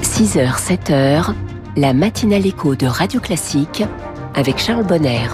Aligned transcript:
6 0.00 0.36
h 0.36 0.56
7h, 0.56 1.34
la 1.76 1.92
matinale 1.92 2.46
écho 2.46 2.74
de 2.74 2.86
Radio 2.86 3.20
Classique 3.20 3.84
avec 4.34 4.58
Charles 4.58 4.86
Bonner. 4.86 5.28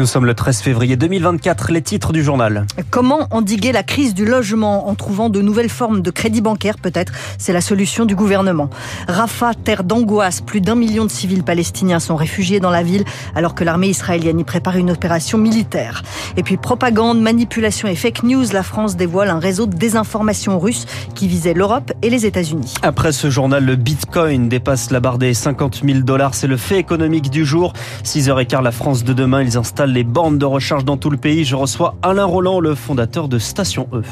Nous 0.00 0.06
sommes 0.06 0.24
le 0.24 0.32
13 0.32 0.62
février 0.62 0.96
2024, 0.96 1.72
les 1.72 1.82
titres 1.82 2.14
du 2.14 2.24
journal. 2.24 2.64
Comment 2.88 3.28
endiguer 3.30 3.70
la 3.70 3.82
crise 3.82 4.14
du 4.14 4.24
logement 4.24 4.88
en 4.88 4.94
trouvant 4.94 5.28
de 5.28 5.42
nouvelles 5.42 5.68
formes 5.68 6.00
de 6.00 6.10
crédit 6.10 6.40
bancaire 6.40 6.78
peut-être? 6.78 7.12
C'est 7.36 7.52
la 7.52 7.60
solution 7.60 8.06
du 8.06 8.16
gouvernement. 8.16 8.70
Rafah, 9.08 9.52
terre 9.52 9.84
d'angoisse, 9.84 10.40
plus 10.40 10.62
d'un 10.62 10.74
million 10.74 11.04
de 11.04 11.10
civils 11.10 11.42
palestiniens 11.42 12.00
sont 12.00 12.16
réfugiés 12.16 12.60
dans 12.60 12.70
la 12.70 12.82
ville 12.82 13.04
alors 13.34 13.54
que 13.54 13.62
l'armée 13.62 13.88
israélienne 13.88 14.40
y 14.40 14.44
prépare 14.44 14.78
une 14.78 14.90
opération 14.90 15.36
militaire. 15.36 16.02
Et 16.38 16.42
puis 16.42 16.56
propagande, 16.56 17.20
manipulation 17.20 17.86
et 17.86 17.94
fake 17.94 18.22
news, 18.22 18.46
la 18.54 18.62
France 18.62 18.96
dévoile 18.96 19.28
un 19.28 19.38
réseau 19.38 19.66
de 19.66 19.76
désinformation 19.76 20.58
russe 20.58 20.86
qui 21.14 21.28
visait 21.28 21.52
l'Europe 21.52 21.92
et 22.00 22.08
les 22.08 22.24
États-Unis. 22.24 22.72
Après 22.80 23.12
ce 23.12 23.28
journal, 23.28 23.66
le 23.66 23.76
Bitcoin 23.76 24.48
dépasse 24.48 24.92
la 24.92 25.00
barre 25.00 25.18
des 25.18 25.34
50 25.34 25.82
000 25.84 25.98
dollars. 25.98 26.34
C'est 26.34 26.46
le 26.46 26.56
fait 26.56 26.78
économique 26.78 27.28
du 27.28 27.44
jour. 27.44 27.74
6h15, 28.04 28.62
la 28.62 28.72
France 28.72 29.04
de 29.04 29.12
demain, 29.12 29.42
ils 29.42 29.58
installent 29.58 29.89
les 29.90 30.04
bornes 30.04 30.38
de 30.38 30.44
recharge 30.44 30.84
dans 30.84 30.96
tout 30.96 31.10
le 31.10 31.16
pays. 31.16 31.44
Je 31.44 31.56
reçois 31.56 31.96
Alain 32.02 32.24
Roland, 32.24 32.60
le 32.60 32.74
fondateur 32.74 33.28
de 33.28 33.38
Station 33.38 33.88
E. 33.92 34.02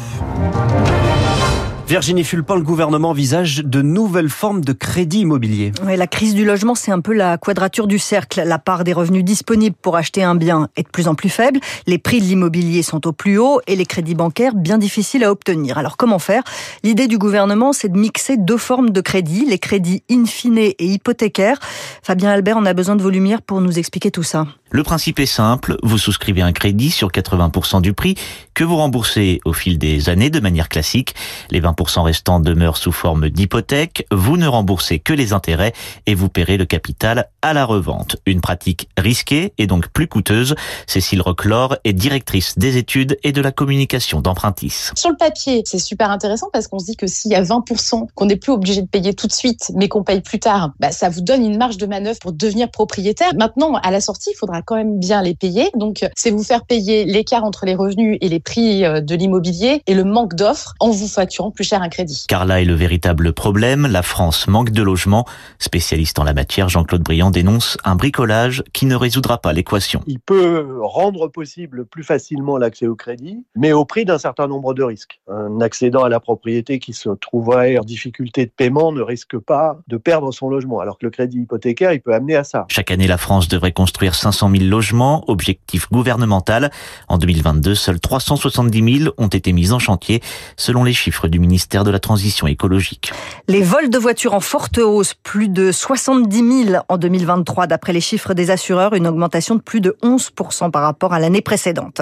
Virginie 1.88 2.22
Fulpin, 2.22 2.56
le 2.56 2.60
gouvernement 2.60 3.08
envisage 3.08 3.64
de 3.64 3.80
nouvelles 3.80 4.28
formes 4.28 4.62
de 4.62 4.74
crédit 4.74 5.20
immobilier. 5.20 5.72
la 5.86 6.06
crise 6.06 6.34
du 6.34 6.44
logement, 6.44 6.74
c'est 6.74 6.92
un 6.92 7.00
peu 7.00 7.14
la 7.14 7.38
quadrature 7.38 7.86
du 7.86 7.98
cercle. 7.98 8.42
La 8.44 8.58
part 8.58 8.84
des 8.84 8.92
revenus 8.92 9.24
disponibles 9.24 9.74
pour 9.80 9.96
acheter 9.96 10.22
un 10.22 10.34
bien 10.34 10.68
est 10.76 10.82
de 10.82 10.88
plus 10.88 11.08
en 11.08 11.14
plus 11.14 11.30
faible, 11.30 11.60
les 11.86 11.96
prix 11.96 12.20
de 12.20 12.26
l'immobilier 12.26 12.82
sont 12.82 13.06
au 13.06 13.12
plus 13.12 13.38
haut 13.38 13.62
et 13.66 13.74
les 13.74 13.86
crédits 13.86 14.14
bancaires 14.14 14.54
bien 14.54 14.76
difficiles 14.76 15.24
à 15.24 15.30
obtenir. 15.30 15.78
Alors 15.78 15.96
comment 15.96 16.18
faire? 16.18 16.42
L'idée 16.82 17.06
du 17.06 17.16
gouvernement, 17.16 17.72
c'est 17.72 17.88
de 17.88 17.96
mixer 17.96 18.36
deux 18.36 18.58
formes 18.58 18.90
de 18.90 19.00
crédit, 19.00 19.46
les 19.48 19.58
crédits 19.58 20.02
in 20.10 20.26
fine 20.26 20.58
et 20.58 20.76
hypothécaires. 20.78 21.58
Fabien 22.02 22.28
Albert, 22.28 22.58
on 22.58 22.66
a 22.66 22.74
besoin 22.74 22.96
de 22.96 23.02
vos 23.02 23.08
lumières 23.08 23.40
pour 23.40 23.62
nous 23.62 23.78
expliquer 23.78 24.10
tout 24.10 24.22
ça. 24.22 24.46
Le 24.70 24.82
principe 24.82 25.18
est 25.18 25.24
simple, 25.24 25.78
vous 25.82 25.96
souscrivez 25.96 26.42
un 26.42 26.52
crédit 26.52 26.90
sur 26.90 27.08
80% 27.08 27.80
du 27.80 27.94
prix 27.94 28.16
que 28.58 28.64
vous 28.64 28.74
remboursez 28.74 29.40
au 29.44 29.52
fil 29.52 29.78
des 29.78 30.08
années 30.08 30.30
de 30.30 30.40
manière 30.40 30.68
classique. 30.68 31.14
Les 31.52 31.60
20% 31.60 32.02
restants 32.02 32.40
demeurent 32.40 32.76
sous 32.76 32.90
forme 32.90 33.30
d'hypothèque, 33.30 34.04
vous 34.10 34.36
ne 34.36 34.48
remboursez 34.48 34.98
que 34.98 35.12
les 35.12 35.32
intérêts 35.32 35.72
et 36.06 36.16
vous 36.16 36.28
paierez 36.28 36.56
le 36.56 36.66
capital 36.66 37.28
à 37.40 37.52
la 37.52 37.64
revente. 37.64 38.16
Une 38.26 38.40
pratique 38.40 38.88
risquée 38.98 39.52
et 39.58 39.68
donc 39.68 39.86
plus 39.90 40.08
coûteuse. 40.08 40.56
Cécile 40.88 41.22
Roclore 41.22 41.76
est 41.84 41.92
directrice 41.92 42.58
des 42.58 42.78
études 42.78 43.16
et 43.22 43.30
de 43.30 43.40
la 43.40 43.52
communication 43.52 44.20
d'Empruntis. 44.20 44.90
Sur 44.96 45.10
le 45.10 45.16
papier, 45.16 45.62
c'est 45.64 45.78
super 45.78 46.10
intéressant 46.10 46.48
parce 46.52 46.66
qu'on 46.66 46.80
se 46.80 46.86
dit 46.86 46.96
que 46.96 47.06
s'il 47.06 47.30
y 47.30 47.36
a 47.36 47.42
20% 47.44 48.08
qu'on 48.12 48.26
n'est 48.26 48.34
plus 48.34 48.50
obligé 48.50 48.82
de 48.82 48.88
payer 48.88 49.14
tout 49.14 49.28
de 49.28 49.32
suite 49.32 49.70
mais 49.76 49.86
qu'on 49.86 50.02
paye 50.02 50.20
plus 50.20 50.40
tard, 50.40 50.72
bah, 50.80 50.90
ça 50.90 51.10
vous 51.10 51.20
donne 51.20 51.44
une 51.44 51.58
marge 51.58 51.76
de 51.76 51.86
manœuvre 51.86 52.18
pour 52.18 52.32
devenir 52.32 52.72
propriétaire. 52.72 53.30
Maintenant, 53.36 53.74
à 53.74 53.92
la 53.92 54.00
sortie, 54.00 54.30
il 54.32 54.36
faudra 54.36 54.62
quand 54.62 54.74
même 54.74 54.98
bien 54.98 55.22
les 55.22 55.36
payer. 55.36 55.70
Donc, 55.76 56.04
c'est 56.16 56.32
vous 56.32 56.42
faire 56.42 56.64
payer 56.64 57.04
l'écart 57.04 57.44
entre 57.44 57.64
les 57.64 57.76
revenus 57.76 58.18
et 58.20 58.28
les 58.28 58.40
prix 58.48 58.84
euh, 58.84 59.00
de 59.00 59.14
l'immobilier 59.14 59.82
et 59.86 59.94
le 59.94 60.04
manque 60.04 60.34
d'offres 60.34 60.74
en 60.80 60.90
vous 60.90 61.06
facturant 61.06 61.50
plus 61.50 61.64
cher 61.64 61.82
un 61.82 61.88
crédit. 61.88 62.24
Car 62.28 62.46
là 62.46 62.62
est 62.62 62.64
le 62.64 62.74
véritable 62.74 63.32
problème. 63.34 63.86
La 63.86 64.02
France 64.02 64.48
manque 64.48 64.70
de 64.70 64.82
logements. 64.82 65.26
Spécialiste 65.58 66.18
en 66.18 66.24
la 66.24 66.32
matière, 66.32 66.68
Jean-Claude 66.70 67.02
Briand 67.02 67.30
dénonce 67.30 67.76
un 67.84 67.94
bricolage 67.94 68.64
qui 68.72 68.86
ne 68.86 68.96
résoudra 68.96 69.38
pas 69.38 69.52
l'équation. 69.52 70.00
Il 70.06 70.18
peut 70.18 70.66
rendre 70.80 71.28
possible 71.28 71.84
plus 71.84 72.04
facilement 72.04 72.56
l'accès 72.56 72.86
au 72.86 72.96
crédit, 72.96 73.44
mais 73.54 73.72
au 73.72 73.84
prix 73.84 74.06
d'un 74.06 74.18
certain 74.18 74.46
nombre 74.46 74.72
de 74.72 74.82
risques. 74.82 75.20
Un 75.30 75.60
accédant 75.60 76.04
à 76.04 76.08
la 76.08 76.20
propriété 76.20 76.78
qui 76.78 76.94
se 76.94 77.10
trouverait 77.10 77.76
en 77.78 77.84
difficulté 77.84 78.46
de 78.46 78.50
paiement 78.50 78.92
ne 78.92 79.02
risque 79.02 79.36
pas 79.36 79.78
de 79.88 79.98
perdre 79.98 80.32
son 80.32 80.48
logement, 80.48 80.80
alors 80.80 80.98
que 80.98 81.04
le 81.04 81.10
crédit 81.10 81.40
hypothécaire, 81.40 81.92
il 81.92 82.00
peut 82.00 82.14
amener 82.14 82.36
à 82.36 82.44
ça. 82.44 82.64
Chaque 82.68 82.90
année, 82.90 83.06
la 83.06 83.18
France 83.18 83.48
devrait 83.48 83.72
construire 83.72 84.14
500 84.14 84.50
000 84.50 84.64
logements, 84.64 85.24
objectif 85.28 85.90
gouvernemental. 85.90 86.70
En 87.08 87.18
2022, 87.18 87.74
seuls 87.74 88.00
370 88.38 88.98
000 89.00 89.14
ont 89.18 89.26
été 89.26 89.52
mis 89.52 89.72
en 89.72 89.78
chantier, 89.78 90.22
selon 90.56 90.84
les 90.84 90.92
chiffres 90.92 91.28
du 91.28 91.38
ministère 91.38 91.84
de 91.84 91.90
la 91.90 91.98
Transition 91.98 92.46
écologique. 92.46 93.12
Les 93.48 93.62
vols 93.62 93.90
de 93.90 93.98
voitures 93.98 94.34
en 94.34 94.40
forte 94.40 94.78
hausse, 94.78 95.14
plus 95.14 95.48
de 95.48 95.72
70 95.72 96.66
000 96.66 96.82
en 96.88 96.96
2023, 96.96 97.66
d'après 97.66 97.92
les 97.92 98.00
chiffres 98.00 98.34
des 98.34 98.50
assureurs, 98.50 98.94
une 98.94 99.06
augmentation 99.06 99.56
de 99.56 99.60
plus 99.60 99.80
de 99.80 99.96
11% 100.02 100.70
par 100.70 100.82
rapport 100.82 101.12
à 101.12 101.18
l'année 101.18 101.42
précédente. 101.42 102.00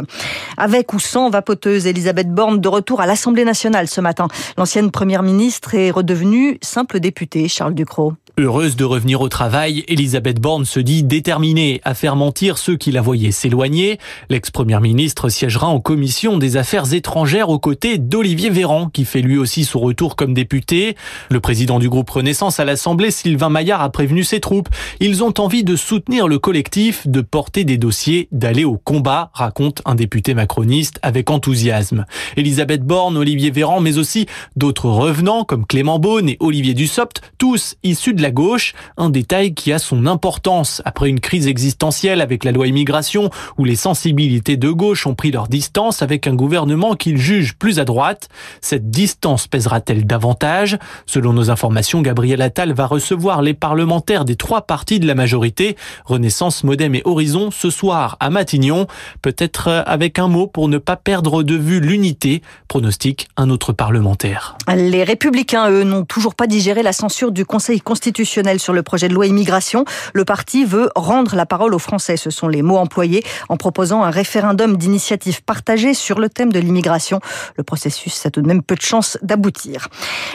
Avec 0.57 0.93
ou 0.93 0.99
sans 0.99 1.31
vapoteuse, 1.31 1.87
Elisabeth 1.87 2.31
Borne 2.31 2.61
de 2.61 2.69
retour 2.69 3.01
à 3.01 3.07
l'Assemblée 3.07 3.45
nationale 3.45 3.89
ce 3.89 4.01
matin. 4.01 4.29
L'ancienne 4.59 4.91
première 4.91 5.23
ministre 5.23 5.75
est 5.75 5.91
redevenue 5.91 6.59
simple 6.63 7.01
députée, 7.01 7.49
Charles 7.49 7.75
Ducrot. 7.75 8.15
Heureuse 8.39 8.77
de 8.77 8.85
revenir 8.85 9.23
au 9.23 9.31
travail, 9.31 9.83
Elisabeth 9.89 10.43
Borne 10.43 10.67
se 10.67 10.79
dit 10.79 11.03
déterminée 11.03 11.81
à 11.85 11.95
faire 11.95 12.17
mentir 12.17 12.59
ceux 12.59 12.77
qui 12.77 12.93
la 12.93 13.01
voyaient 13.01 13.31
s'éloigner. 13.31 13.99
L'ex-première 14.29 14.83
ministre 14.83 15.31
siégera 15.31 15.69
en 15.69 15.81
commission 15.81 16.37
des 16.37 16.59
affaires 16.59 16.93
étrangères 16.93 17.49
aux 17.49 17.59
côtés 17.59 17.97
d'Olivier 17.97 18.51
Véran, 18.51 18.91
qui 18.91 19.07
fait 19.07 19.23
lui 19.23 19.39
aussi 19.39 19.65
son 19.65 19.81
retour 19.81 20.17
comme 20.17 20.35
député. 20.35 20.97
Le 21.31 21.41
président 21.41 21.79
du 21.79 21.89
groupe 21.89 22.11
Renaissance 22.11 22.61
à 22.61 22.67
l'Assemblée, 22.67 23.11
Sylvain 23.11 23.49
Maillard, 23.49 23.81
a 23.81 23.89
prévenu 23.89 24.23
ses 24.23 24.41
troupes. 24.41 24.69
Ils 25.01 25.25
ont 25.25 25.33
envie 25.39 25.65
de 25.65 25.75
soutenir 25.75 26.29
le 26.29 26.39
collectif, 26.39 27.07
de 27.07 27.23
porter 27.23 27.65
des 27.65 27.79
dossiers, 27.79 28.29
d'aller 28.33 28.67
au 28.67 28.77
combat, 28.77 29.31
raconte 29.33 29.81
un 29.87 29.95
député 29.95 30.35
macroniste 30.35 30.99
avec 31.01 31.31
enthousiasme. 31.31 32.05
Elisabeth 32.37 32.83
Borne, 32.83 33.17
Olivier 33.17 33.51
Véran, 33.51 33.81
mais 33.81 33.97
aussi 33.97 34.27
d'autres 34.57 34.91
revenants 34.91 35.45
comme 35.45 35.65
Clément 35.65 35.99
Beaune 35.99 36.29
et 36.29 36.37
Olivier 36.39 36.75
Dussopt, 36.75 37.23
tous 37.39 37.77
issus 37.83 38.13
de 38.13 38.21
la 38.21 38.26
gauche, 38.31 38.75
un 38.97 39.11
détail 39.11 39.55
qui 39.55 39.73
a 39.73 39.79
son 39.79 40.07
importance 40.07 40.83
après 40.85 41.09
une 41.09 41.21
crise 41.21 41.47
existentielle 41.47 42.21
avec 42.21 42.45
la 42.45 42.53
loi 42.53 42.67
immigration 42.67 43.31
où 43.59 43.65
les 43.65 43.77
sensibilités 43.77 44.57
de 44.57 44.71
gauche 44.71 45.07
ont 45.07 45.15
pris 45.15 45.31
leur 45.31 45.49
distance 45.49 46.03
avec 46.03 46.27
un 46.27 46.35
gouvernement 46.35 46.95
qu'ils 46.95 47.19
jugent 47.19 47.55
plus 47.55 47.79
à 47.79 47.85
droite. 47.85 48.29
Cette 48.61 48.91
distance 48.91 49.47
pèsera-t-elle 49.47 50.07
davantage? 50.07 50.79
Selon 51.07 51.33
nos 51.33 51.51
informations, 51.51 52.03
Gabriel 52.03 52.43
Attal 52.43 52.73
va 52.73 52.87
recevoir 52.87 53.43
les 53.43 53.55
parlementaires 53.55 54.25
des 54.25 54.37
trois 54.37 54.63
partis 54.63 55.01
de 55.01 55.07
la 55.07 55.15
majorité, 55.15 55.77
Renaissance, 56.05 56.65
Modem 56.65 56.95
et 56.95 57.03
Horizon, 57.05 57.51
ce 57.51 57.71
soir 57.71 58.17
à 58.21 58.31
Matignon, 58.31 58.87
peut-être 59.23 59.85
avec 59.87 60.19
un 60.19 60.29
mot 60.29 60.47
pour 60.47 60.69
ne 60.69 60.79
pas 60.79 60.97
perdre 60.97 61.43
de 61.43 61.55
vue 61.55 61.81
l'unité, 61.81 62.43
pronostique 62.69 63.29
un 63.37 63.51
autre 63.51 63.73
parlementaire. 63.73 64.57
Les 64.75 65.05
républicains, 65.05 65.71
eux, 65.71 65.85
n'ont 65.85 66.05
toujours 66.05 66.35
pas 66.35 66.47
digéré 66.47 66.83
la 66.83 66.93
censure 66.93 67.33
du 67.33 67.45
Conseil 67.45 67.81
constitutionnel 67.81 68.16
sur 68.25 68.73
le 68.73 68.83
projet 68.83 69.09
de 69.09 69.15
loi 69.15 69.27
immigration. 69.27 69.85
Le 70.15 70.25
parti 70.25 70.65
veut 70.65 70.91
rendre 70.95 71.37
la 71.37 71.47
parole 71.47 71.75
aux 71.75 71.79
Français. 71.79 72.17
Ce 72.17 72.31
sont 72.31 72.49
les 72.49 72.63
mots 72.63 72.79
employés 72.79 73.25
en 73.49 73.57
proposant 73.57 74.03
un 74.03 74.11
référendum 74.11 74.77
d'initiative 74.77 75.43
partagée 75.43 75.95
sur 75.95 76.19
le 76.19 76.29
thème 76.29 76.53
de 76.53 76.59
l'immigration. 76.59 77.21
Le 77.57 77.63
processus 77.63 78.25
a 78.27 78.31
tout 78.31 78.43
de 78.43 78.47
même 78.47 78.63
peu 78.63 78.75
de 78.75 78.83
chances 78.83 79.19
d'aboutir. 79.23 79.89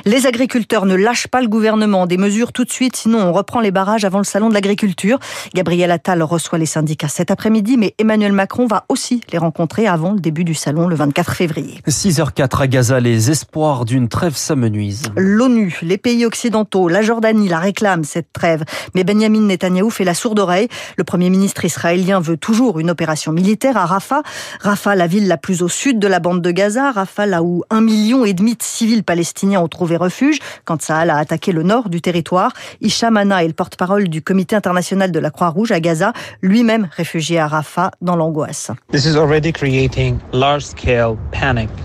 Les 0.06 0.28
agriculteurs 0.28 0.86
ne 0.86 0.96
lâchent 0.96 1.28
pas 1.28 1.41
le 1.41 1.47
gouvernement. 1.47 2.06
Des 2.06 2.18
mesures 2.18 2.52
tout 2.52 2.66
de 2.66 2.72
suite, 2.72 2.96
sinon 2.96 3.20
on 3.20 3.34
reprend 3.34 3.59
les 3.59 3.72
barrages 3.72 4.06
avant 4.06 4.20
le 4.20 4.24
salon 4.24 4.50
de 4.50 4.53
l'agriculture. 4.53 5.20
Gabriel 5.53 5.91
Attal 5.91 6.22
reçoit 6.24 6.58
les 6.58 6.66
syndicats 6.66 7.08
cet 7.08 7.31
après-midi, 7.31 7.78
mais 7.78 7.96
Emmanuel 7.97 8.34
Macron 8.34 8.68
va 8.68 8.86
aussi 8.90 9.22
les 9.31 9.38
rencontrer 9.38 9.88
avant 9.88 10.12
le 10.14 10.20
début 10.20 10.44
du 10.44 10.53
salon 10.53 10.88
le 10.88 10.96
24 10.96 11.34
février. 11.34 11.81
6h04 11.88 12.62
à 12.62 12.68
Gaza, 12.68 13.00
les 13.00 13.31
espoirs 13.31 13.86
d'une 13.86 14.08
trêve 14.09 14.36
s'amenuisent. 14.36 15.12
L'ONU, 15.16 15.80
les 15.81 15.97
pays 15.97 16.25
occidentaux, 16.25 16.88
la 16.88 17.02
Jordanie, 17.02 17.47
la 17.47 17.59
réclame 17.72 18.04
cette 18.04 18.34
trêve. 18.34 18.64
Mais 18.96 19.06
Benjamin 19.06 19.48
Netanyahou 19.48 19.90
fait 19.90 20.04
la 20.04 20.14
sourde 20.14 20.40
oreille. 20.40 20.68
Le 20.98 21.06
Premier 21.06 21.30
ministre 21.30 21.64
israélien 21.64 22.20
veut 22.20 22.36
toujours 22.36 22.80
une 22.80 22.90
opération 22.90 23.32
militaire 23.32 23.78
à 23.78 23.86
Rafah. 23.86 24.24
Rafah, 24.59 24.96
la 24.96 25.08
ville 25.08 25.30
la 25.30 25.38
plus 25.38 25.62
au 25.62 25.70
sud 25.70 25.98
de 25.98 26.08
la 26.08 26.20
bande 26.20 26.42
de 26.42 26.52
Gaza. 26.52 26.92
Rafah, 26.92 27.26
là 27.26 27.41
où 27.41 27.64
un 27.70 27.79
million 27.79 28.26
et 28.26 28.34
demi 28.34 28.56
de 28.56 28.64
civils 28.64 29.06
palestiniens 29.06 29.62
ont 29.62 29.70
trouvé 29.70 29.96
refuge 29.96 30.40
quand 30.66 30.82
Sahel 30.82 31.09
a 31.09 31.18
attaqué 31.18 31.53
le 31.53 31.64
nord 31.64 31.88
du 31.88 32.02
territoire. 32.02 32.52
Hicham 32.82 33.16
Anna 33.16 33.41
est 33.46 33.47
le 33.47 33.53
porte-parole 33.53 34.09
du 34.09 34.22
Comité 34.22 34.53
international 34.58 35.12
de 35.14 35.20
la 35.20 35.32
Croix-Rouge 35.32 35.72
à 35.72 35.79
Gaza, 35.79 36.12
lui-même 36.41 36.90
réfugié 36.97 37.40
à 37.40 37.47
Rafah 37.47 37.91
dans 38.02 38.18
l'angoisse. 38.18 38.72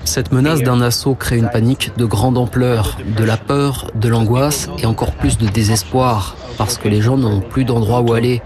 Cette 0.05 0.33
menace 0.33 0.63
d'un 0.63 0.81
assaut 0.81 1.15
crée 1.15 1.37
une 1.37 1.49
panique 1.49 1.93
de 1.97 2.05
grande 2.05 2.39
ampleur, 2.39 2.99
de 3.17 3.25
la 3.25 3.37
peur, 3.37 3.93
de 3.95 4.09
l'angoisse 4.09 4.69
et 4.79 4.87
encore 4.87 5.13
plus 5.13 5.39
de 5.39 5.47
désespoir 5.47 5.76
parce 6.59 6.79
que 6.79 6.89
les 6.89 7.01
gens 7.01 7.17
n'ont 7.17 7.41
plus 7.41 7.65
d'endroit 7.65 8.01
où 8.01 8.13
aller. 8.13 8.43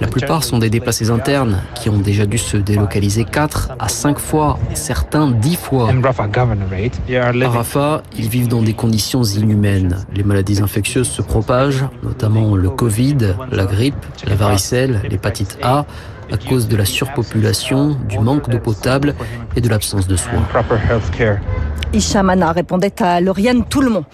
La 0.00 0.08
plupart 0.08 0.44
sont 0.44 0.58
des 0.58 0.70
déplacés 0.70 1.10
internes 1.10 1.60
qui 1.74 1.88
ont 1.88 1.98
déjà 1.98 2.26
dû 2.26 2.38
se 2.38 2.56
délocaliser 2.56 3.24
4 3.24 3.72
à 3.78 3.88
5 3.88 4.18
fois, 4.18 4.58
certains 4.74 5.30
10 5.30 5.56
fois. 5.56 5.88
À 5.90 7.48
Rafah, 7.48 8.02
ils 8.16 8.28
vivent 8.28 8.48
dans 8.48 8.62
des 8.62 8.74
conditions 8.74 9.22
inhumaines. 9.22 10.04
Les 10.14 10.24
maladies 10.24 10.60
infectieuses 10.62 11.08
se 11.08 11.22
propagent, 11.22 11.84
notamment 12.02 12.56
le 12.56 12.70
Covid, 12.70 13.34
la 13.50 13.66
grippe, 13.66 13.94
la 14.26 14.34
varicelle, 14.34 15.02
l'hépatite 15.08 15.58
A. 15.62 15.84
à 16.32 16.36
cause 16.36 16.66
de 16.66 16.76
la 16.76 16.84
surpopulation, 16.84 17.96
du 18.08 18.18
manque 18.18 18.50
d'eau 18.50 18.58
potable 18.58 19.14
et 19.54 19.60
de 19.60 19.68
l'absence 19.68 20.08
de 20.08 20.16
soins. 20.16 20.42
Ishamana 21.92 22.52
répondait 22.52 23.00
à 23.00 23.20
Lauriane 23.20 23.64
Toulmont. 23.64 24.04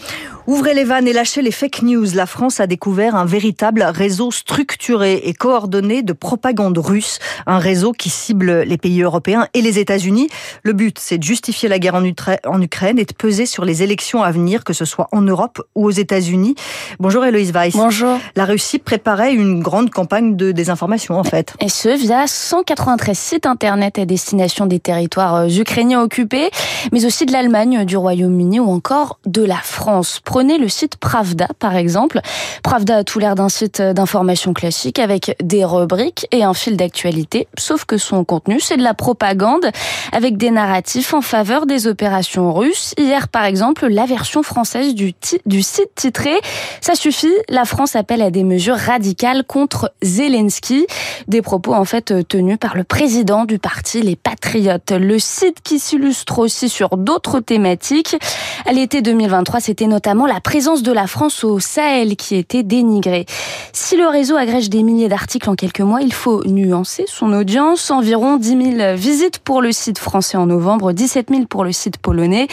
Ouvrez 0.49 0.75
les 0.75 0.83
vannes 0.83 1.07
et 1.07 1.13
lâchez 1.13 1.41
les 1.41 1.53
fake 1.53 1.83
news. 1.83 2.07
La 2.15 2.27
France 2.27 2.59
a 2.59 2.67
découvert 2.67 3.15
un 3.15 3.25
véritable 3.25 3.83
réseau 3.83 4.33
structuré 4.33 5.23
et 5.25 5.35
coordonné 5.35 6.03
de 6.03 6.13
propagande 6.13 6.79
russe, 6.79 7.21
un 7.47 7.59
réseau 7.59 7.93
qui 7.93 8.11
cible 8.11 8.63
les 8.63 8.77
pays 8.77 9.03
européens 9.03 9.47
et 9.55 9.63
les 9.63 9.79
États-Unis. 9.79 10.29
Le 10.65 10.73
but, 10.73 10.99
c'est 10.99 11.19
de 11.19 11.23
justifier 11.23 11.69
la 11.69 11.79
guerre 11.79 11.95
en, 11.95 12.61
Ukraine 12.61 12.99
et 12.99 13.05
de 13.05 13.13
peser 13.13 13.47
sur 13.47 13.65
les 13.65 13.85
élections 13.85 14.25
à 14.25 14.33
venir, 14.33 14.65
que 14.65 14.73
ce 14.73 14.85
soit 14.85 15.07
en 15.13 15.21
Europe 15.21 15.63
ou 15.77 15.87
aux 15.87 15.91
États-Unis. 15.91 16.57
Bonjour 16.99 17.25
Héloïse 17.25 17.53
Weiss. 17.53 17.77
Bonjour. 17.77 18.19
La 18.35 18.45
Russie 18.45 18.81
préparait 18.81 19.35
une 19.35 19.61
grande 19.61 19.91
campagne 19.91 20.35
de 20.35 20.51
désinformation 20.51 21.21
en 21.21 21.25
fait. 21.25 21.55
Et 21.61 21.69
ce, 21.69 21.89
via 21.89 22.27
193 22.27 23.17
sites 23.17 23.47
internet 23.47 24.01
à 24.01 24.07
destination 24.07 24.67
des 24.67 24.81
territoires 24.81 25.37
euh, 25.37 25.49
ukrainiens 25.49 26.03
occupés, 26.03 26.51
mais 26.91 27.05
aussi 27.05 27.27
de 27.27 27.33
l'Allemagne, 27.33 27.85
du 27.85 27.97
Royaume-Uni 27.97 28.59
ou 28.59 28.71
encore 28.71 29.21
de 29.25 29.45
la 29.45 29.59
France. 29.63 30.21
Prenez 30.33 30.57
le 30.57 30.71
site 30.71 30.97
Pravda, 30.97 31.47
par 31.59 31.77
exemple. 31.77 32.19
Pravda 32.63 32.97
a 32.97 33.05
tout 33.05 33.19
l'air 33.19 33.35
d'un 33.35 33.51
site 33.51 33.83
d'information 33.83 34.55
classique 34.55 34.99
avec 34.99 35.37
des 35.43 35.63
rubriques 35.63 36.27
et 36.33 36.43
un 36.43 36.55
fil 36.55 36.79
d'actualité, 36.79 37.49
sauf 37.59 37.85
que 37.85 37.99
son 37.99 38.25
contenu, 38.25 38.59
c'est 38.59 38.79
de 38.79 38.83
la 38.83 38.95
propagande 38.95 39.67
avec 40.11 40.39
des 40.39 40.51
narratifs 40.51 41.13
en 41.13 41.21
faveur 41.21 41.67
des 41.67 41.87
opérations 41.87 42.51
russes. 42.55 42.95
Hier, 42.97 43.29
par 43.29 43.45
exemple, 43.45 43.89
la 43.89 44.07
version 44.07 44.43
française 44.43 44.95
du, 44.95 45.13
du 45.45 45.63
site 45.63 45.91
titré 45.97 46.33
«Ça 46.81 46.95
suffit, 46.95 47.35
la 47.51 47.67
France 47.67 47.95
appelle 47.95 48.23
à 48.23 48.31
des 48.31 48.43
mesures 48.43 48.79
radicales 48.79 49.45
contre 49.45 49.93
Zelensky». 50.01 50.87
Des 51.29 51.43
propos, 51.43 51.75
en 51.75 51.85
fait, 51.85 52.27
tenus 52.27 52.59
par 52.59 52.75
le 52.75 52.85
président 52.85 53.45
du 53.45 53.59
parti 53.59 54.01
Les 54.01 54.17
Patriotes. 54.17 54.93
Le 54.93 55.19
site 55.19 55.59
qui 55.63 55.79
s'illustre 55.79 56.39
aussi 56.39 56.71
sur 56.71 56.97
d'autres 56.97 57.41
thématiques. 57.41 58.17
À 58.65 58.73
l'été 58.73 59.03
2023, 59.03 59.61
c'était 59.61 59.87
notamment 59.87 60.22
la 60.27 60.41
présence 60.41 60.83
de 60.83 60.93
la 60.93 61.07
France 61.07 61.45
au 61.45 61.61
Sahel 61.61 62.17
qui 62.17 62.37
était 62.37 62.63
dénigrée. 62.63 63.27
Si 63.73 63.97
le 63.97 64.07
réseau 64.07 64.37
agrège 64.37 64.71
des 64.71 64.83
milliers 64.83 65.09
d'articles 65.09 65.49
en 65.49 65.55
quelques 65.55 65.81
mois, 65.81 66.03
il 66.03 66.13
faut 66.13 66.45
nuancer 66.45 67.05
son 67.09 67.33
audience. 67.33 67.91
Environ 67.91 68.37
10 68.37 68.77
000 68.77 68.97
visites 68.97 69.39
pour 69.39 69.63
le 69.63 69.73
site 69.73 69.99
français 69.99 70.37
en 70.37 70.47
novembre, 70.47 70.93
17 70.93 71.31
000 71.31 71.47
pour 71.47 71.65
le 71.65 71.73
site 71.73 71.97
polonais. 71.99 72.49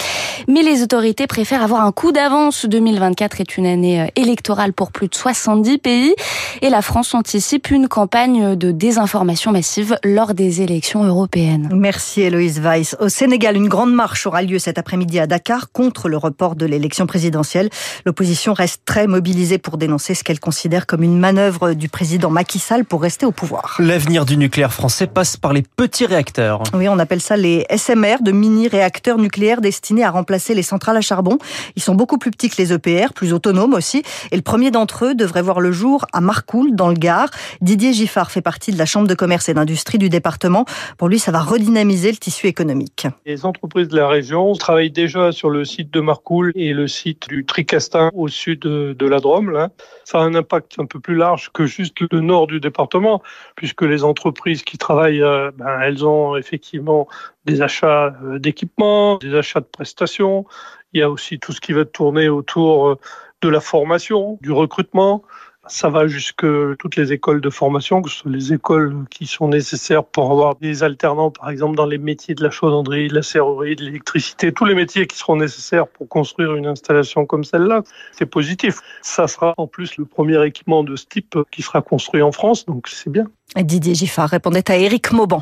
Mais 0.48 0.62
les 0.64 0.84
autorités 0.84 1.28
préfèrent 1.28 1.64
avoir 1.64 1.86
un 1.86 1.92
coup 1.92 2.12
d'avance. 2.12 2.66
2024 2.66 3.42
est 3.42 3.58
une 3.58 3.66
année 3.66 4.02
euh, 4.02 4.08
électorale 4.16 4.74
pour 4.74 4.92
plus 4.92 5.08
de 5.08 5.16
70 5.16 5.78
pays 5.80 6.16
et 6.62 6.70
la 6.70 6.82
France 6.82 7.14
anticipe 7.14 7.70
une 7.70 7.88
campagne 7.88 8.56
de 8.56 8.72
désinformation 8.72 9.52
massive 9.52 9.98
lors 10.04 10.34
des 10.34 10.62
élections 10.62 11.04
européennes. 11.04 11.70
Merci 11.74 12.22
Héloïse 12.22 12.60
Weiss. 12.62 12.96
Au 13.00 13.10
Sénégal, 13.10 13.56
une 13.56 13.68
grande 13.68 13.94
marche 13.94 14.26
aura 14.26 14.42
lieu 14.42 14.60
cet 14.60 14.78
après-midi 14.78 15.20
à 15.20 15.28
Dakar 15.28 15.72
contre 15.72 16.08
le 16.08 16.18
report 16.18 16.56
de 16.56 16.66
l'élection 16.66 17.06
présidentielle. 17.06 17.59
L'opposition 18.06 18.54
reste 18.54 18.84
très 18.86 19.08
mobilisée 19.08 19.58
pour 19.58 19.78
dénoncer 19.78 20.14
ce 20.14 20.24
qu'elle 20.24 20.40
considère 20.40 20.86
comme 20.86 21.04
une 21.04 21.20
manœuvre 21.20 21.74
du 21.74 21.90
président 21.90 22.30
Macky 22.30 22.60
Sall 22.60 22.86
pour 22.86 23.02
rester 23.02 23.26
au 23.26 23.32
pouvoir. 23.32 23.76
L'avenir 23.80 24.26
du 24.26 24.38
nucléaire 24.38 24.72
français 24.72 25.08
passe 25.08 25.36
par 25.36 25.52
les 25.52 25.64
petits 25.64 26.06
réacteurs. 26.06 26.64
Oui, 26.74 26.88
on 26.88 27.00
appelle 27.00 27.22
ça 27.22 27.36
les 27.36 27.66
SMR, 27.76 28.18
de 28.22 28.32
mini-réacteurs 28.32 29.18
nucléaires 29.18 29.62
destinés 29.62 30.04
à 30.04 30.12
remplacer 30.12 30.56
les 30.56 30.64
centrales 30.64 30.98
à 30.98 31.02
charbon. 31.02 31.38
Ils 31.76 31.82
sont 31.82 31.96
beaucoup 31.96 32.18
plus 32.18 32.32
petits 32.32 32.50
que 32.50 32.62
les 32.62 32.74
EPR, 32.74 33.14
plus 33.14 33.34
autonomes 33.34 33.74
aussi. 33.74 34.04
Et 34.32 34.36
le 34.36 34.42
premier 34.42 34.72
d'entre 34.72 35.06
eux 35.06 35.16
devrait 35.16 35.42
voir 35.42 35.60
le 35.60 35.72
jour 35.72 36.06
à 36.14 36.22
Marcoule, 36.22 36.76
dans 36.76 36.90
le 36.90 36.96
Gard. 36.96 37.30
Didier 37.62 37.94
Giffard 37.94 38.32
fait 38.32 38.42
partie 38.42 38.72
de 38.72 38.78
la 38.78 38.86
Chambre 38.86 39.08
de 39.08 39.16
commerce 39.16 39.50
et 39.50 39.54
d'industrie 39.54 39.98
du 39.98 40.10
département. 40.10 40.66
Pour 40.98 41.10
lui, 41.10 41.20
ça 41.20 41.32
va 41.32 41.40
redynamiser 41.42 42.12
le 42.12 42.18
tissu 42.18 42.48
économique. 42.48 43.08
Les 43.26 43.46
entreprises 43.46 43.88
de 43.88 43.96
la 43.96 44.08
région 44.08 44.54
travaillent 44.54 44.92
déjà 44.92 45.32
sur 45.32 45.50
le 45.50 45.66
site 45.66 45.92
de 45.92 46.00
Marcoule 46.00 46.52
et 46.56 46.74
le 46.74 46.88
site 46.88 47.28
du 47.30 47.46
Tricastin 47.50 48.12
au 48.14 48.28
sud 48.28 48.60
de, 48.60 49.06
la 49.08 49.20
Drôme. 49.20 49.70
Ça 50.06 50.20
a 50.20 50.22
un 50.22 50.36
impact 50.36 50.76
un 50.78 50.86
peu 50.86 51.00
plus 51.00 51.16
large 51.16 51.50
que 51.52 51.66
juste 51.66 51.96
le 52.12 52.22
nord 52.22 52.46
du 52.46 52.60
département, 52.60 53.24
puisque 53.56 53.82
les 53.82 54.04
entreprises 54.04 54.62
qui 54.62 54.78
travaillent, 54.78 55.24
euh, 55.24 55.50
ben, 55.56 55.82
elles 55.82 56.06
ont 56.06 56.38
effectivement 56.38 57.08
des 57.46 57.64
achats 57.64 58.16
euh, 58.24 58.38
d'équipements, 58.38 59.18
des 59.18 59.34
achats 59.34 59.62
de 59.62 59.66
prestations. 59.66 60.46
Il 60.94 61.00
y 61.00 61.04
a 61.04 61.10
aussi 61.10 61.40
tout 61.40 61.52
ce 61.52 61.60
qui 61.60 61.74
va 61.74 61.86
tourner 61.86 62.30
autour 62.30 62.90
euh, 62.90 63.00
de 63.42 63.50
la 63.50 63.62
formation, 63.62 64.38
du 64.42 64.52
recrutement. 64.52 65.24
Ça 65.72 65.88
va 65.88 66.08
jusque 66.08 66.46
toutes 66.80 66.96
les 66.96 67.14
écoles 67.14 67.42
de 67.42 67.50
formation, 67.52 68.02
que 68.02 68.10
ce 68.10 68.18
soit 68.18 68.32
les 68.32 68.54
écoles 68.54 69.06
qui 69.12 69.28
sont 69.28 69.48
nécessaires 69.48 70.04
pour 70.04 70.32
avoir 70.32 70.56
des 70.56 70.82
alternants, 70.82 71.30
par 71.30 71.52
exemple 71.52 71.76
dans 71.76 71.86
les 71.86 72.00
métiers 72.00 72.34
de 72.34 72.42
la 72.44 72.50
chaudronnerie, 72.50 73.08
de 73.08 73.14
la 73.14 73.22
serrurerie, 73.22 73.76
de 73.76 73.84
l'électricité, 73.84 74.52
tous 74.52 74.66
les 74.66 74.74
métiers 74.74 75.06
qui 75.06 75.16
seront 75.16 75.36
nécessaires 75.36 75.88
pour 75.88 76.10
construire 76.10 76.56
une 76.56 76.66
installation 76.66 77.28
comme 77.28 77.44
celle-là. 77.44 77.84
C'est 78.14 78.26
positif. 78.26 78.80
Ça 79.04 79.28
sera 79.28 79.54
en 79.58 79.68
plus 79.68 79.98
le 79.98 80.06
premier 80.06 80.44
équipement 80.44 80.84
de 80.84 80.96
ce 80.96 81.06
type 81.06 81.38
qui 81.52 81.62
sera 81.62 81.84
construit 81.84 82.24
en 82.24 82.32
France, 82.32 82.66
donc 82.66 82.88
c'est 82.88 83.12
bien. 83.12 83.26
Didier 83.58 83.96
Giffard 83.96 84.30
répondait 84.30 84.70
à 84.70 84.78
Éric 84.78 85.12
Mauban. 85.12 85.42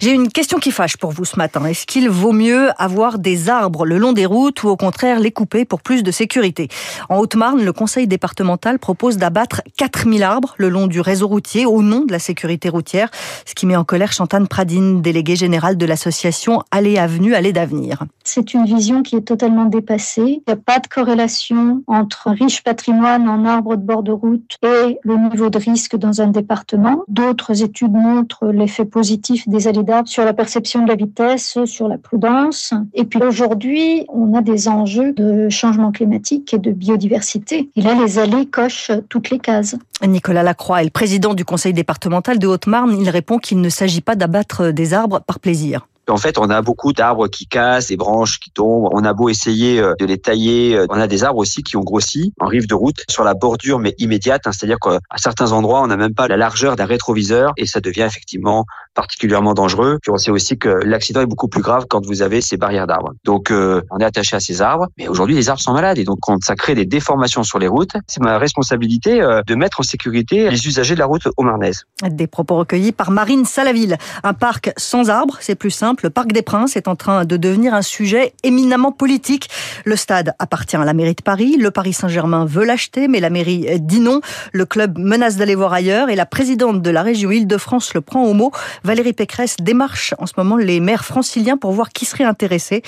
J'ai 0.00 0.12
une 0.12 0.28
question 0.28 0.58
qui 0.58 0.70
fâche 0.70 0.96
pour 0.96 1.10
vous 1.10 1.24
ce 1.24 1.36
matin. 1.36 1.64
Est-ce 1.64 1.86
qu'il 1.86 2.08
vaut 2.08 2.32
mieux 2.32 2.70
avoir 2.80 3.18
des 3.18 3.48
arbres 3.48 3.84
le 3.84 3.98
long 3.98 4.12
des 4.12 4.26
routes 4.26 4.62
ou 4.62 4.68
au 4.68 4.76
contraire 4.76 5.18
les 5.18 5.32
couper 5.32 5.64
pour 5.64 5.80
plus 5.80 6.04
de 6.04 6.12
sécurité? 6.12 6.68
En 7.08 7.18
Haute-Marne, 7.18 7.64
le 7.64 7.72
conseil 7.72 8.06
départemental 8.06 8.78
propose 8.78 9.16
d'abattre 9.16 9.62
4000 9.76 10.22
arbres 10.22 10.54
le 10.56 10.68
long 10.68 10.86
du 10.86 11.00
réseau 11.00 11.26
routier 11.26 11.66
au 11.66 11.82
nom 11.82 12.04
de 12.04 12.12
la 12.12 12.20
sécurité 12.20 12.68
routière, 12.68 13.10
ce 13.44 13.54
qui 13.54 13.66
met 13.66 13.76
en 13.76 13.84
colère 13.84 14.12
Chantane 14.12 14.46
Pradine, 14.46 15.02
déléguée 15.02 15.36
générale 15.36 15.76
de 15.76 15.86
l'association 15.86 16.62
Allée 16.70 16.96
Avenue, 16.96 17.34
Allée 17.34 17.52
d'Avenir. 17.52 18.04
C'est 18.22 18.54
une 18.54 18.66
vision 18.66 19.02
qui 19.02 19.16
est 19.16 19.22
totalement 19.22 19.64
dépassée. 19.64 20.22
Il 20.22 20.42
n'y 20.46 20.52
a 20.52 20.56
pas 20.56 20.78
de 20.78 20.86
corrélation 20.86 21.82
entre 21.88 22.30
riche 22.30 22.62
patrimoine 22.62 23.28
en 23.28 23.44
arbres 23.44 23.76
de 23.76 23.82
bord 23.82 24.02
de 24.02 24.12
route 24.12 24.56
et 24.62 24.98
le 25.02 25.16
niveau 25.30 25.50
de 25.50 25.58
risque 25.58 25.96
dans 25.96 26.20
un 26.20 26.28
département. 26.28 27.02
D'autres 27.08 27.47
études 27.52 27.92
montrent 27.92 28.46
l'effet 28.46 28.84
positif 28.84 29.48
des 29.48 29.68
allées 29.68 29.82
d'arbres 29.82 30.08
sur 30.08 30.24
la 30.24 30.32
perception 30.32 30.82
de 30.82 30.88
la 30.88 30.94
vitesse, 30.94 31.58
sur 31.64 31.88
la 31.88 31.98
prudence. 31.98 32.74
Et 32.94 33.04
puis 33.04 33.20
aujourd'hui, 33.22 34.04
on 34.08 34.34
a 34.34 34.42
des 34.42 34.68
enjeux 34.68 35.12
de 35.12 35.48
changement 35.48 35.92
climatique 35.92 36.54
et 36.54 36.58
de 36.58 36.70
biodiversité. 36.70 37.70
Et 37.76 37.82
là, 37.82 37.94
les 37.94 38.18
allées 38.18 38.46
cochent 38.46 38.92
toutes 39.08 39.30
les 39.30 39.38
cases. 39.38 39.76
Nicolas 40.06 40.42
Lacroix 40.42 40.82
est 40.82 40.84
le 40.84 40.90
président 40.90 41.34
du 41.34 41.44
conseil 41.44 41.72
départemental 41.72 42.38
de 42.38 42.46
Haute-Marne. 42.46 42.96
Il 43.00 43.10
répond 43.10 43.38
qu'il 43.38 43.60
ne 43.60 43.68
s'agit 43.68 44.00
pas 44.00 44.14
d'abattre 44.14 44.70
des 44.70 44.94
arbres 44.94 45.20
par 45.20 45.40
plaisir. 45.40 45.86
En 46.08 46.16
fait, 46.16 46.38
on 46.38 46.48
a 46.50 46.62
beaucoup 46.62 46.92
d'arbres 46.92 47.28
qui 47.28 47.46
cassent, 47.46 47.88
des 47.88 47.96
branches 47.96 48.40
qui 48.40 48.50
tombent. 48.50 48.88
On 48.92 49.04
a 49.04 49.12
beau 49.12 49.28
essayer 49.28 49.80
euh, 49.80 49.94
de 49.98 50.06
les 50.06 50.18
tailler, 50.18 50.76
euh, 50.76 50.86
on 50.88 50.98
a 50.98 51.06
des 51.06 51.24
arbres 51.24 51.38
aussi 51.38 51.62
qui 51.62 51.76
ont 51.76 51.82
grossi 51.82 52.32
en 52.40 52.46
rive 52.46 52.66
de 52.66 52.74
route 52.74 53.04
sur 53.10 53.24
la 53.24 53.34
bordure, 53.34 53.78
mais 53.78 53.94
immédiate. 53.98 54.46
Hein. 54.46 54.52
C'est-à-dire 54.52 54.78
qu'à 54.78 54.98
certains 55.16 55.52
endroits, 55.52 55.82
on 55.82 55.86
n'a 55.86 55.96
même 55.96 56.14
pas 56.14 56.28
la 56.28 56.36
largeur 56.36 56.76
d'un 56.76 56.86
rétroviseur 56.86 57.52
et 57.56 57.66
ça 57.66 57.80
devient 57.80 58.06
effectivement 58.06 58.64
particulièrement 58.98 59.54
dangereux. 59.54 59.98
Puis 60.02 60.10
on 60.10 60.16
sait 60.16 60.32
aussi 60.32 60.58
que 60.58 60.68
l'accident 60.68 61.20
est 61.20 61.26
beaucoup 61.26 61.46
plus 61.46 61.62
grave 61.62 61.86
quand 61.88 62.04
vous 62.04 62.22
avez 62.22 62.40
ces 62.40 62.56
barrières 62.56 62.88
d'arbres. 62.88 63.12
Donc 63.24 63.52
euh, 63.52 63.82
on 63.92 63.98
est 63.98 64.04
attaché 64.04 64.34
à 64.34 64.40
ces 64.40 64.60
arbres, 64.60 64.88
mais 64.98 65.06
aujourd'hui 65.06 65.36
les 65.36 65.48
arbres 65.48 65.60
sont 65.60 65.72
malades 65.72 65.98
et 65.98 66.04
donc 66.04 66.18
ça 66.42 66.56
crée 66.56 66.74
des 66.74 66.84
déformations 66.84 67.44
sur 67.44 67.60
les 67.60 67.68
routes, 67.68 67.92
c'est 68.08 68.20
ma 68.20 68.38
responsabilité 68.38 69.20
de 69.46 69.54
mettre 69.54 69.80
en 69.80 69.82
sécurité 69.84 70.50
les 70.50 70.66
usagers 70.66 70.94
de 70.94 70.98
la 70.98 71.06
route 71.06 71.28
au 71.36 71.42
Marnaise. 71.44 71.84
Des 72.02 72.26
propos 72.26 72.56
recueillis 72.56 72.92
par 72.92 73.10
Marine 73.10 73.44
Salaville. 73.44 73.96
Un 74.24 74.34
parc 74.34 74.72
sans 74.76 75.10
arbres, 75.10 75.36
c'est 75.40 75.54
plus 75.54 75.70
simple 75.70 75.98
le 76.02 76.10
Parc 76.10 76.32
des 76.32 76.42
Princes 76.42 76.76
est 76.76 76.88
en 76.88 76.96
train 76.96 77.24
de 77.24 77.36
devenir 77.36 77.74
un 77.74 77.82
sujet 77.82 78.32
éminemment 78.42 78.92
politique. 78.92 79.50
Le 79.84 79.96
stade 79.96 80.34
appartient 80.38 80.76
à 80.76 80.84
la 80.84 80.94
mairie 80.94 81.14
de 81.14 81.22
Paris. 81.22 81.56
Le 81.58 81.70
Paris 81.70 81.92
Saint-Germain 81.92 82.44
veut 82.44 82.64
l'acheter, 82.64 83.08
mais 83.08 83.20
la 83.20 83.30
mairie 83.30 83.66
dit 83.80 84.00
non. 84.00 84.20
Le 84.52 84.64
club 84.64 84.98
menace 84.98 85.36
d'aller 85.36 85.54
voir 85.54 85.72
ailleurs 85.72 86.08
et 86.08 86.16
la 86.16 86.26
présidente 86.26 86.82
de 86.82 86.90
la 86.90 87.02
région 87.02 87.30
Île-de-France 87.30 87.94
le 87.94 88.00
prend 88.00 88.24
au 88.24 88.32
mot. 88.32 88.52
Valérie 88.88 89.12
Pécresse 89.12 89.56
démarche 89.60 90.14
en 90.16 90.24
ce 90.24 90.32
moment 90.38 90.56
les 90.56 90.80
maires 90.80 91.04
franciliens 91.04 91.58
pour 91.58 91.72
voir 91.72 91.90
qui 91.90 92.06
serait 92.06 92.24
intéressé. 92.24 92.80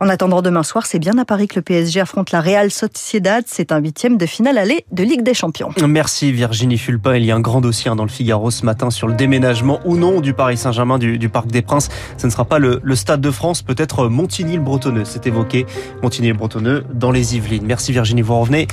En 0.00 0.08
attendant 0.08 0.42
demain 0.42 0.64
soir, 0.64 0.86
c'est 0.86 0.98
bien 0.98 1.16
à 1.18 1.24
Paris 1.24 1.46
que 1.46 1.54
le 1.54 1.62
PSG 1.62 2.00
affronte 2.00 2.32
la 2.32 2.40
Real 2.40 2.68
Sociedad. 2.72 3.44
C'est 3.46 3.70
un 3.70 3.78
huitième 3.78 4.16
de 4.16 4.26
finale 4.26 4.58
aller 4.58 4.84
de 4.90 5.04
Ligue 5.04 5.22
des 5.22 5.34
Champions. 5.34 5.70
Merci 5.86 6.32
Virginie 6.32 6.78
Fulpin. 6.78 7.14
Il 7.14 7.24
y 7.24 7.30
a 7.30 7.36
un 7.36 7.40
grand 7.40 7.60
dossier 7.60 7.88
hein, 7.88 7.94
dans 7.94 8.02
le 8.02 8.10
Figaro 8.10 8.50
ce 8.50 8.66
matin 8.66 8.90
sur 8.90 9.06
le 9.06 9.14
déménagement 9.14 9.78
ou 9.84 9.96
non 9.96 10.20
du 10.20 10.34
Paris 10.34 10.56
Saint-Germain 10.56 10.98
du, 10.98 11.28
Parc 11.28 11.46
des 11.46 11.62
Princes. 11.62 11.90
Ce 12.18 12.26
ne 12.26 12.32
sera 12.32 12.44
pas 12.44 12.58
le, 12.58 12.80
Stade 12.96 13.20
de 13.20 13.30
France, 13.30 13.62
peut-être 13.62 14.08
Montigny-le-Bretonneux. 14.08 15.04
C'est 15.04 15.28
évoqué 15.28 15.64
Montigny-le-Bretonneux 16.02 16.86
dans 16.92 17.12
les 17.12 17.36
Yvelines. 17.36 17.66
Merci 17.66 17.92
Virginie. 17.92 18.22
Vous 18.22 18.36
revenez 18.36 18.66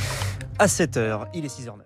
à 0.57 0.65
7h. 0.65 1.27
Il 1.35 1.45
est 1.45 1.49
6h09. 1.49 1.82